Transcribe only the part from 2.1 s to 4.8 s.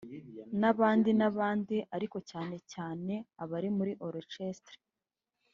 cyane cyane abari muri Orchestre